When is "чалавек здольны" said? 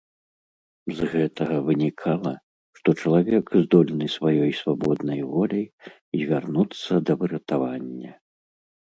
3.03-4.07